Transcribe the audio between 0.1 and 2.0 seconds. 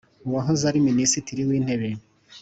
uwahoze ari minisitiri w'intebe,